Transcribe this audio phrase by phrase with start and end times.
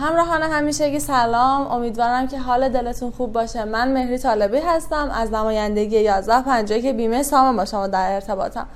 [0.00, 1.66] همراهان همیشگی سلام.
[1.72, 3.64] امیدوارم که حال دلتون خوب باشه.
[3.64, 5.10] من مهری طالبی هستم.
[5.10, 8.66] از نمایندگی 1150 که بیمه سامان با شما در ارتباطم.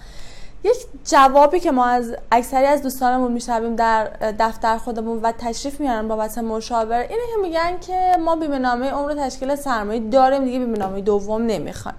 [0.64, 4.04] یک جوابی که ما از اکثری از دوستانمون میشنویم در
[4.38, 9.14] دفتر خودمون و تشریف میارن بابت مشاور اینه که میگن که ما بیمه نامه عمر
[9.14, 11.96] تشکیل سرمایه داریم دیگه بیمه نامه دوم نمی‌خوایم.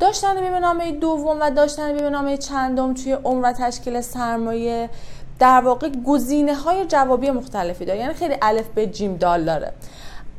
[0.00, 4.90] داشتن بیمه نامه دوم و داشتن بیمه نامه چندم توی عمر و تشکیل سرمایه
[5.38, 7.98] در واقع گزینه های جوابی مختلفی داره.
[7.98, 9.72] یعنی خیلی الف به جیم دال داره.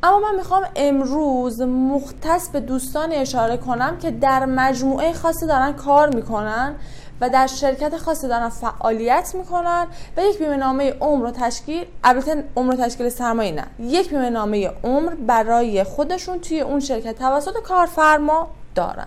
[0.02, 6.14] اما من می‌خوام امروز مختص به دوستان اشاره کنم که در مجموعه خاصی دارن کار
[6.14, 6.74] می‌کنن
[7.20, 9.86] و در شرکت خاصی دارن فعالیت می‌کنن
[10.16, 13.64] و یک بیمه نامه عمر و تشکیل البته عمر و تشکیل سرمایه نه.
[13.80, 19.06] یک بیمه نامه عمر برای خودشون توی اون شرکت توسط کارفرما دارن.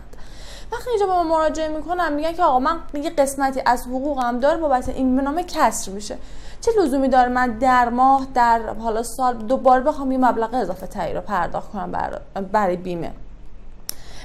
[0.72, 4.58] وقتی اینجا با ما مراجعه می‌کنم میگن که آقا من یه قسمتی از حقوقم داره
[4.58, 6.18] بابت این نامه کسر میشه.
[6.62, 11.13] چه لزومی داره من در ماه در حالا سال دوباره بخوام یه مبلغ اضافه تایی
[11.13, 11.91] رو پرداخت کنم
[12.52, 13.12] برای بیمه؟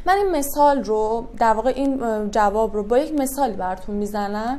[0.06, 4.58] من این مثال رو در واقع این جواب رو با یک مثالی براتون می‌زنم.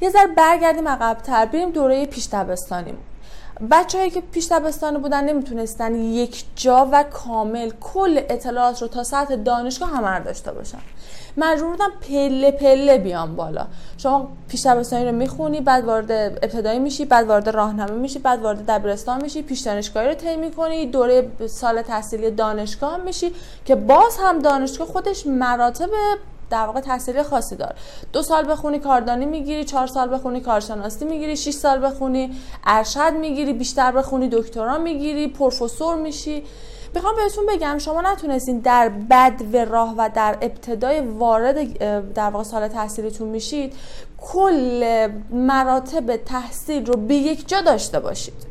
[0.00, 3.00] یه ذره برگردیم عقبتر بریم دوره پیش دبستانیمون.
[3.70, 9.36] بچههایی که پیش دبستانی بودن نمی‌تونستن یک جا و کامل کل اطلاعات رو تا سطح
[9.36, 10.78] دانشگاه همه داشته باشن.
[11.36, 13.66] مجبور بودم پله پله بیام بالا.
[13.98, 18.66] شما پیش دبستانی رو می‌خونی بعد وارد ابتدایی میشی بعد وارد راهنمایی میشی بعد وارد
[18.66, 23.32] دبیرستان میشی پیش دانشگاهی رو طی می‌کنی دوره سال تحصیلی دانشگاه میشی
[23.64, 25.88] که باز هم دانشگاه خودش مراتب
[26.50, 27.74] در واقع تحصیلی خاصی داره
[28.12, 32.30] دو سال بخونی کاردانی می‌گیری چهار سال بخونی کارشناسی می‌گیری 6 سال بخونی
[32.66, 36.42] ارشد می‌گیری بیشتر بخونی دکترا می‌گیری پروفسور میشی.
[36.94, 41.78] می‌خوام بهتون بگم شما نتونستین در بد و راه و در ابتدای وارد
[42.12, 43.74] در واقع سال تحصیلیتون میشید
[44.18, 48.46] کل مراتب تحصیل رو به یک جا داشته باشید.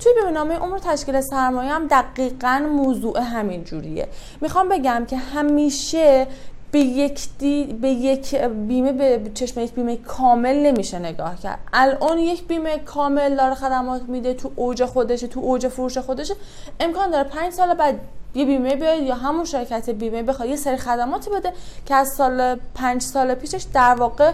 [0.00, 4.08] توی بیمهنامه عمر تشکیل سرمایه هم دقیقا موضوع همین جوریه.
[4.40, 6.26] می‌خوام بگم که همیشه
[6.72, 11.58] به یک دی به یک بیمه به چشم یک بیمه کامل نمیشه نگاه کرد.
[11.72, 16.34] الان یک بیمه کامل داره خدمات میده تو اوج خودشه تو اوج فروش خودشه.
[16.80, 18.00] امکان داره پنج سال بعد
[18.34, 21.52] یه بیمه بیاد یا همون شرکت بیمه بخواد یه سری خدماتی بده
[21.86, 24.32] که از سال پنج سال پیشش در واقع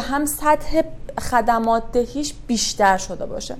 [0.00, 0.82] هم سطح
[1.20, 3.56] خدمات دهیش بیشتر شده باشه.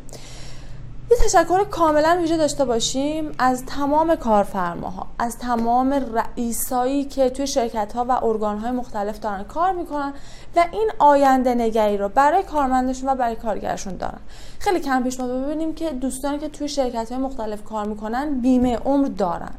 [1.12, 7.92] یه تشکر کاملا ویژه داشته باشیم از تمام کارفرماها از تمام رئیسایی که توی شرکت
[7.92, 10.12] ها و ارگان های مختلف دارن کار می‌کنن
[10.56, 14.18] و این آینده نگری رو برای کارمندشون و برای کارگرشون دارن.
[14.58, 18.76] خیلی کم پیش ما ببینیم که دوستانی که توی شرکت های مختلف کار می‌کنن بیمه
[18.76, 19.54] عمر دارن.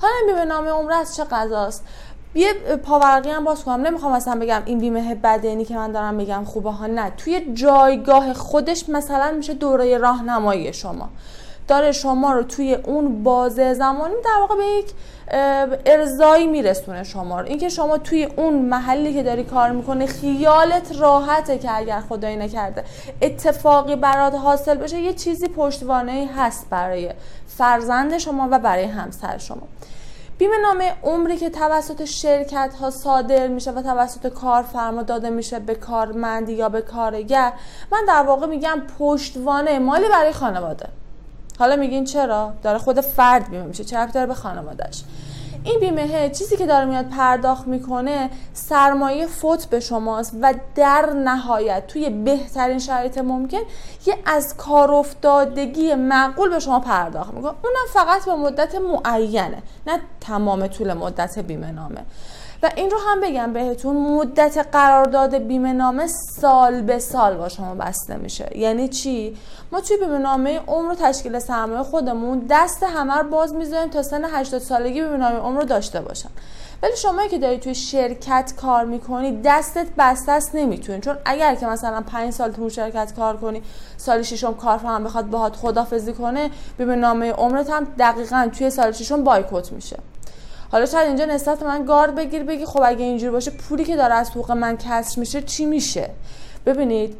[0.00, 1.84] حالا بیمه نامه عمر از چه قضاست
[2.34, 2.52] یه
[2.82, 3.86] پاورقی هم باز کنم.
[3.86, 7.10] نمی‌خوام اصلا بگم این بیمه بدنی که من دارم میگم خوبه ها نه.
[7.16, 11.08] توی جایگاه خودش مثلا میشه دوره راهنمایی شما.
[11.68, 14.86] داره شما رو توی اون بازه زمانی در واقع به یک
[15.86, 17.46] ارزایی میرسونه شما رو.
[17.46, 22.84] اینکه شما توی اون محلی که داری کار می‌کنه خیالت راحته که اگر خدایی نکرده
[23.22, 27.10] اتفاقی برات حاصل بشه یه چیزی پشتوانه هست برای
[27.46, 29.62] فرزند شما و برای همسر شما.
[30.40, 35.74] بیمه نامه عمری که توسط شرکت ها صادر میشه و توسط کارفرما داده میشه به
[35.74, 37.52] کارمندی یا به کارگر
[37.92, 40.88] من در واقع میگم پشتوانه مالی برای خانواده.
[41.58, 45.02] حالا میگین چرا؟ داره خود فرد بیمه میشه چرا داره به خانوادهش
[45.64, 51.86] این بیمه چیزی که داره میاد پرداخت می‌کنه سرمایه فوت به شماست و در نهایت
[51.86, 53.60] توی بهترین شرایط ممکن
[54.06, 57.52] یه از کار افتادگی معقول به شما پرداخت می‌کنه.
[57.64, 62.04] اونم فقط به مدت معینه نه تمام طول مدت بیمه نامه
[62.62, 67.74] و این رو هم بگم بهتون مدت قرارداد بیمه نامه سال به سال با شما
[67.74, 68.58] بسته میشه.
[68.58, 69.36] یعنی چی؟
[69.72, 74.24] ما توی بیمه نامه عمر تشکیل سرمایه خودمون دست همه رو باز می‌ذاریم تا سن
[74.24, 76.28] 80 سالگی بیمه نامه عمر رو داشته باشن.
[76.82, 81.00] ولی شما که داری توی شرکت کار می‌کنی دستت بسته است نمی‌تونی.
[81.00, 83.62] چون اگر که مثلا 5 سال تو شرکت کار کنی
[83.96, 89.24] سال ششم کارفرما بخواد باهات خدافظی کنه بیمه نامه عمرت هم دقیقا توی سال ششم
[89.24, 89.96] بایکوت میشه.
[90.72, 94.14] حالا شاید اینجا نسبت من گارد بگیر بگی خب اگه اینجوری باشه پولی که داره
[94.14, 96.10] از حقوق من کسر میشه چی میشه؟
[96.66, 97.16] ببینید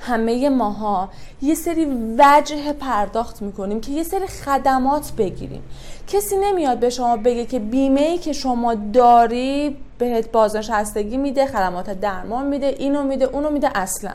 [0.00, 1.08] همه ماها
[1.42, 1.86] یه سری
[2.18, 5.62] وجه پرداخت می‌کنیم که یه سری خدمات بگیریم.
[6.06, 11.90] کسی نمیاد به شما بگه که بیمه ای که شما داری بهت بازنشستگی میده خدمات
[11.90, 14.12] درمان میده اینو میده اونو میده اصلا.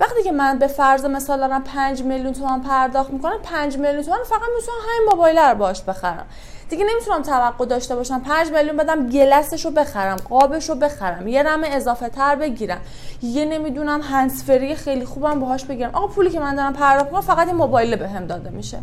[0.00, 4.24] وقتی که من به فرض مثال دارم 5 میلیون تومان پرداخت می‌کنم 5 میلیون تومان
[4.24, 6.26] فقط می‌تونم همین موبایل رو باش بخرم.
[6.68, 11.42] دیگه نمی‌تونم توقع داشته باشم 5 میلیون بدم گلسش رو بخرم قابش رو بخرم یه
[11.42, 12.80] رم اضافه تر بگیرم.
[13.22, 15.90] یه نمی‌دونم هنسفری خیلی خوبم باهاش بگیرم.
[15.92, 18.78] آقا پولی که من دارم پرداخت می‌کنم فقط این موبایل بهم داده میشه.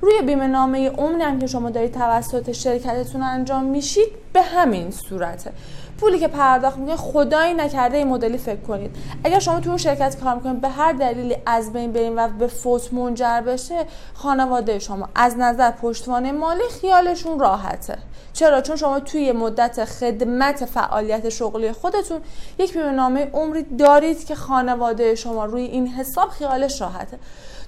[0.00, 5.52] روی بیمه نامه عمری هم که شما دارید توسط شرکتتون انجام میشید به همین صورته.
[6.02, 8.96] پولی که پرداخت می‌کنید خدایی نکرده این مدلی فکر کنید.
[9.24, 12.46] اگر شما تو اون شرکت کار می‌کنید به هر دلیلی از بین برین و به
[12.46, 17.98] فوت منجر بشه خانواده شما از نظر پشتوانه مالی خیالشون راحته.
[18.32, 22.20] چرا؟ چون شما توی مدت خدمت فعالیت شغلی خودتون
[22.58, 27.18] یک بیمه نامه عمری دارید که خانواده شما روی این حساب خیالش راحته.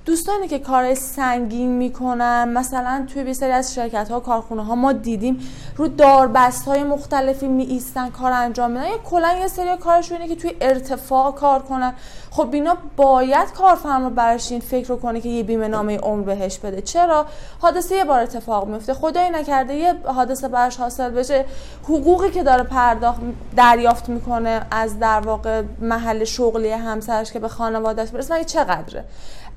[0.04, 5.38] دوستانی که کار سنگین می‌کنن مثلا توی بسیاری از شرکت ها کارخونه ها ما دیدیم
[5.76, 8.86] رو داربست های مختلفی می ایستن کار انجام میدن.
[8.86, 11.94] یا کلا یه سری کارشونه که توی ارتفاع کار کنن.
[12.30, 16.58] خب اینا باید کارفرما براش این فکر رو کنه که یه بیمه نامه عمر بهش
[16.58, 16.82] بده.
[16.82, 17.26] چرا؟
[17.60, 21.44] حادثه یه بار اتفاق میفته خدای نکرده یه حادثه براش حاصل بشه.
[21.84, 23.20] حقوقی که داره پرداخت
[23.56, 29.04] دریافت می‌کنه از در واقع محل شغلی همسرش که به خانوادهش برسه چقدره؟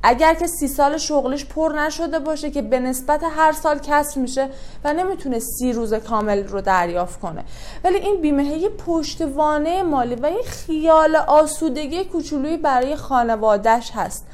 [0.04, 4.50] اگر که سی سال شغلش پر نشده باشه که به نسبت هر سال کسر میشه
[4.84, 7.44] و نمی‌تونه سی روز کامل رو دریافت کنه.
[7.84, 14.26] ولی این بیمه یه پشتوانه مالی و یه خیال آسودگی کوچولویی برای خانوادهش هست.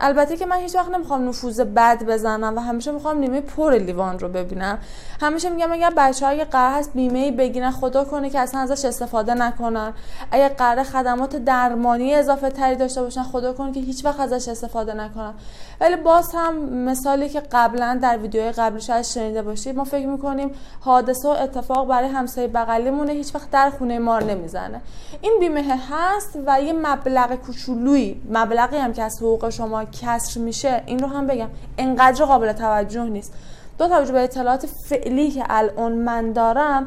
[0.00, 4.18] البته که من هیچ وقت نمی‌خوام نفوذ بد بزنم و همیشه می‌خوام نیمه پر لیوان
[4.18, 4.78] رو ببینم.
[5.20, 9.34] همیشه میگم اگر بچه های قرار هست بیمه بگیرن خدا کنه که اصلا ازش استفاده
[9.34, 9.92] نکنن.
[10.30, 14.94] اگر قرار خدمات درمانی اضافه تری داشته باشن خدا کنه که هیچ وقت ازش استفاده
[14.94, 15.34] نکنن.
[15.80, 20.50] ولی باز هم مثالی که قبلا در ویدیوهای قبلی شاید شنیده باشید ما فکر می‌کنیم
[20.80, 24.80] حادثه و اتفاق برای همسایه بغلیمونه هیچ وقت در خونه ما نمی‌زنه.
[25.20, 30.82] این بیمه هست و یه مبلغ کوچولویی مبلغی هم که از حقوق شما کسر میشه
[30.86, 31.48] این رو هم بگم.
[31.78, 33.32] انقدر قابل توجه نیست.
[33.78, 36.86] دو توجه به اطلاعات فعلی که الان من دارم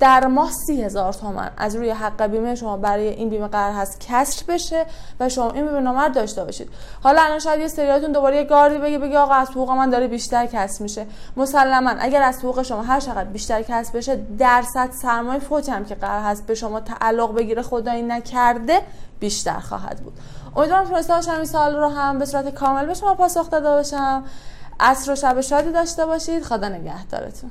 [0.00, 1.50] در ماه سی هزار تومن.
[1.56, 4.86] از روی حق بیمه شما برای این بیمه قرار هست کسر بشه
[5.20, 6.70] و شما این بیمه نامه داشته باشید.
[7.02, 10.08] حالا الان شاید یه سریاتون دوباره یه گاردی بگه بگه آقا از حقوق من داره
[10.08, 11.06] بیشتر کسر میشه.
[11.36, 15.94] مسلما اگر از حقوق شما هر چقدر بیشتر کسر بشه درصد سرمایه فوت هم که
[15.94, 18.82] قرار هست به شما تعلق بگیره خدایی نکرده
[19.20, 20.12] بیشتر خواهد بود.
[20.56, 24.24] امیدوارم تونسته باشم این سال رو هم به صورت کامل به شما پاسخ داده باشم.
[24.80, 26.42] عصر و شب شادی داشته باشید.
[26.42, 27.50] خدا نگهدارتون.